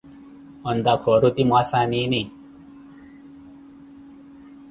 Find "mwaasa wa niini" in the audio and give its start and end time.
1.49-2.21